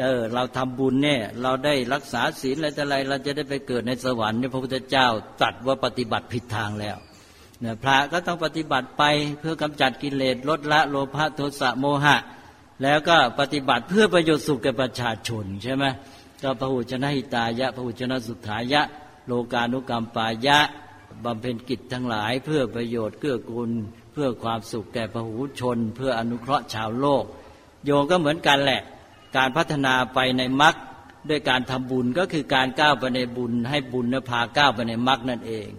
[0.02, 5.08] เออเราทำบุญเนี่ยเราได้รักษาศีลอะไรแต่ไรเราจะได้ไปเกิดในสวรรค์เนี่ยพระพุทธเจ้า
[5.42, 6.98] ตัดว่าปฏิบัติผิดทางแล้ว
[7.62, 9.04] เนี่ยพระก็ต้องปฏิบัติไป
[9.40, 12.18] เพื่อกำจัดกิเลสลดละโลภะโทสะโมหะ
[12.84, 15.86] แล้วก็ปฏิบัติเพื่อประโยชน์สุขแก่ประชาชนใช่ไหม
[16.42, 18.82] ก็พระหุชนะหิตายะพระหุชนะสุขายะ
[19.28, 20.60] โลกานุกรรมปายะ
[21.26, 23.70] บำเพ็ญกิจทั้งหลาย เพื่อประโยชน์เกื้อกูล
[24.14, 27.24] เพื่อความสุขแก่พระหูชน เพื่ออนุเคราะห์ชาวโลก
[27.86, 28.82] โยงก็เหมือนกันแหละ
[29.38, 30.76] การพัฒนาไปในมรรค
[31.30, 35.70] ด้วยการทำบุญก็คือการก้าวไปในบุญ ให้บุญนพาก้าวไปในมรรคนั่นเอง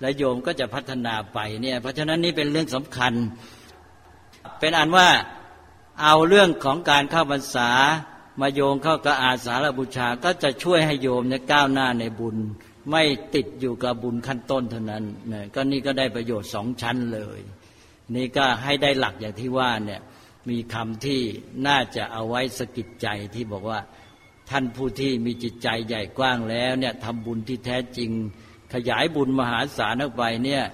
[0.00, 3.12] และโยมก็จะพัฒนาไปเนี่ยเพราะฉะนั้นนี่เป็นเรื่องสำคัญ
[4.60, 5.08] เป็นอันว่า
[6.02, 7.70] เอาเรื่องของการเข้าพรรษา
[8.40, 12.36] มาโยงเข้ากับอาสาฬบูชาก็จะช่วยให้โยมเนี่ยก้าวหน้าในบุญ
[12.90, 13.02] ไม่
[13.34, 17.40] ติดอยู่กับบุญขั้นต้นเท่านั้นนะก็นี่ก็ได้ประโยชน์สองชั้นเลย
[18.16, 20.00] นี่ก็ให้ได้หลักอย่างที่ว่าเนี่ย
[20.48, 21.20] มีคำที่
[21.66, 23.80] น่าจะเอาไว้สกิดใจที่บอกว่า
[24.50, 28.10] ท่านผู้ที่มีจิตใจใหญ่กว้างแล้วเนี่ยทำบุญที่แท้จริง
[28.74, 30.64] ขยายบุญมหาศาลออกไปเนี่ย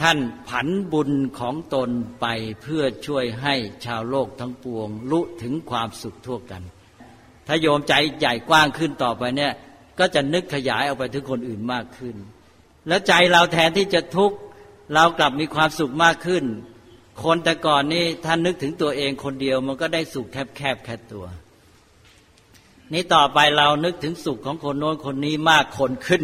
[0.00, 0.18] ท่าน
[0.48, 1.90] ผันบุญของตน
[2.20, 2.26] ไป
[2.62, 6.62] เพื่อช่วยให้ชาวโลกทั้งปวงรู้ถึงความสุขทั่วกัน
[7.46, 9.52] ถ้าโยมใจใหญ่กว้างขึ้นต่อไปเนี่ย
[10.02, 12.16] ก็จะนึกขยายออกไปถึงคนอื่นมากขึ้น
[12.88, 14.36] แล้วใจเราแทนที่จะทุกข์
[14.94, 16.44] เรากลับมีความสุขมากขึ้น
[17.22, 21.24] คนแต่ก่อนนี่ท่านนึกถึงตัวเองคนเดียวมันก็ได้สุขแคบแคบแค่ตัว
[22.92, 26.22] นี่ต่อไปเรานึกถึงสุขของคนโน้นคนนี้มากคนขึ้น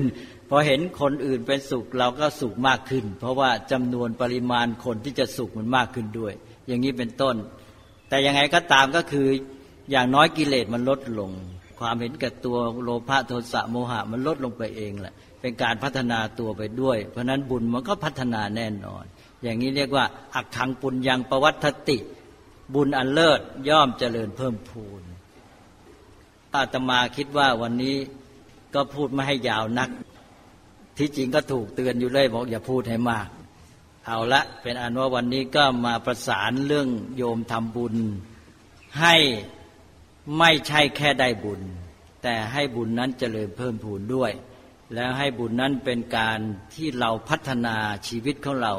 [0.48, 6.32] พอเห็นคนอื่นเป็นสุขเราก็สุขมากขึ้น เพราะว่าจำนวนปริมาณคนที่จะสุขมันมากขึ้นด้วย
[6.66, 7.36] อย่างนี้เป็นต้น
[8.08, 9.28] แต่ยังไงก็ตามก็คือ
[9.90, 11.30] อย่างน้อยกิเลสมันลดลง
[11.78, 19.04] ความเห็นแก่ตัวโลภะโทสะโมหะมันลดลงไปเองแหละเป็นการพัฒนาตัวไปด้วย เพราะนั้นบุญมันก็พัฒนาแน่นอน
[19.42, 21.98] อย่างนี้เรียกว่า อักขังปุญญังประวัติติ
[22.74, 25.02] บุญอันเลิศย่อมเจริญเพิ่มพูน
[26.54, 27.96] อาตมาคิดว่าวันนี้
[28.74, 29.90] ก็พูดไม่ให้ยาวนัก
[30.98, 33.28] ที่จริงก็ถูกเตือนอยู่เลยบอกอย่าพูดให้มาก
[34.06, 37.94] เอาละเป็นอันว่าวันนี้ก็มาประสานเรื่องโยมทำบุญ
[39.00, 39.14] ให้
[40.38, 41.60] ไม่ใช่แค่ได้บุญ
[42.22, 44.32] แต่ให้บุญนั้นเจริญเพิ่มพูนด้วย
[44.94, 46.38] แล้วให้บุญนั้นเป็นการ
[46.74, 47.76] ที่เราพัฒนา
[48.08, 48.74] ชีวิตของเรา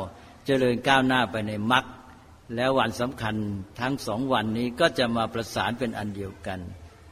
[0.45, 1.85] เจริญก้าวหน้าไปในมรรค
[2.55, 3.35] แล้ววันสำคัญ
[3.79, 6.59] ทั้งสองวันนี้ก็จะมาประสานเป็นอันเดียวกัน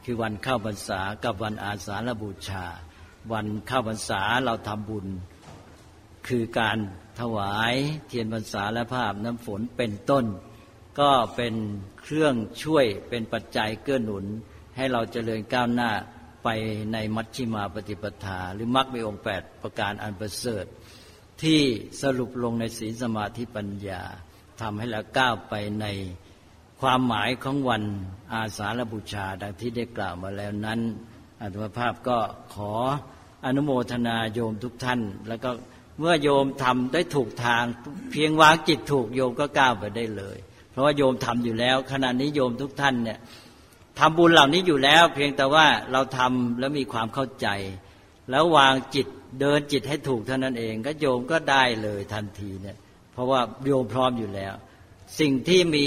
[0.04, 2.64] คือวันเข้าพรรษากับวันอาสาฬบูชา
[3.32, 5.06] วันเข้าพรรษาเราทำบุญ
[6.28, 6.78] คือการ
[7.20, 7.74] ถวาย
[8.08, 10.24] เทียนพรรษาและภาพน้ำฝนเป็นต้น
[11.00, 11.54] ก็เป็น
[12.00, 14.24] เครื่องช่วยเป็นปัจจัยเกื้อหนุน
[14.76, 15.90] ให้เราเจริญก้าวหน้า
[16.44, 16.48] ไป
[16.92, 20.64] ในมัชชิมาปฏิปทา หรือมรรคมีองค์แปดประการอันประเสริฐ
[21.42, 21.60] ที่
[22.02, 24.02] สรุปลงในศีลสมาธิปัญญา
[24.60, 25.86] ทำให้เราก้าวไปใน
[26.80, 27.82] ความหมายของวัน
[28.32, 30.80] อาสาฬบูชา ดังที่ได้กล่าวมาแล้วนั้น
[31.40, 32.18] อัตมภาพก็
[32.54, 32.72] ขอ
[33.46, 35.50] อนุโมทนาโยมทุกท่าน แล้วก็
[35.98, 37.64] เมื่อโยมทำได้ถูกทาง
[38.12, 40.38] เพียงวางจิตถูกโยมก็ก้าวไปได้เลย
[40.78, 43.18] ราะว่าโยมทำอยู่แล้ว ขณะนี้โยมทุกท่านเนี่ย
[43.98, 47.48] ทำบุญเหล่านี้อยู่แล้ว เพียงแต่ว่าเราทำแล้วมีความเข้าใจ
[48.30, 49.06] แล้ววางจิต
[49.40, 52.76] เดินจิตให้ถูกเท่านั้นเอง ก็โยมก็ได้เลยทันทีเนี่ย
[53.12, 54.54] เพราะว่าโยมพร้อมอยู่แล้ว
[55.20, 55.86] สิ่งที่มี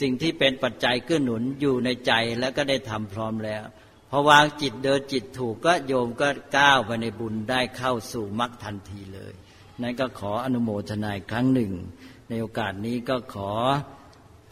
[0.00, 3.62] สิ่งที่เป็นปัจจัยเกื้อหนุนอยู่ในใจแล้วก็ได้ทำพร้อมแล้ว
[4.10, 9.32] พอวางจิตเดินจิตถูกก็โยมก็ก้าวไปในบุญได้เข้าสู่มรรคทันทีเลย
[9.82, 11.72] นั้นก็ขออนุโมทนาครั้งหนึ่ง
[12.28, 13.50] ในโอกาสนี้ก็ขอ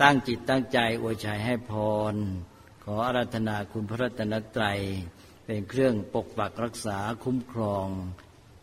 [0.05, 1.73] ตั้งจิตตั้งใจอวยชัยให้พ
[2.13, 2.15] ร
[2.85, 4.81] ขออารัธนาคุณพระรัตนตรัย
[5.45, 7.89] เป็นเครื่องปกปักรักษาคุ้มครอง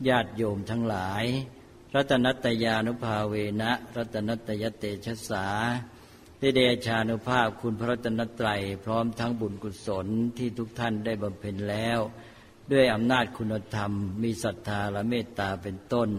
[0.07, 1.23] ญาติโยมทั้งหลาย
[1.95, 5.47] รัตนัตยานุภาเวนะ รัตนัตยเตชะสา
[6.39, 11.99] ได้เดชานุภาพคุณพระรัตนตรัย พร้อมทั้งบุญกุศลที่ทุกท่านได้บำเพ็ญแล้ว
[12.71, 13.91] ด้วยอำนาจคุณธรรม
[14.23, 16.09] มีศรัทธาและเมตตาเป็นต้น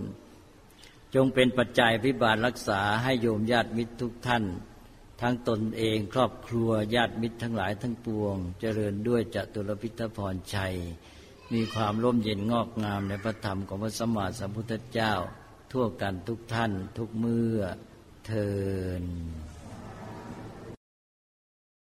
[1.14, 4.44] จงเป็นปัจจัยพิบาลรักษาให้โยมญาติมิตรทุกท่าน
[5.22, 10.76] ทั้งตนเองครอบครัวญาติมิตรทั้งหลายทั้งปวง เจริญด้วยจตุรพิทพรชัย
[11.52, 15.12] มีความร่มเย็นงอกงามในพระธรรมของพระสัมมาสัมพุทธเจ้า
[15.72, 17.60] ทั่วกันทุกท่านทุกเมื่อ
[18.26, 18.50] เทิ
[19.02, 19.04] น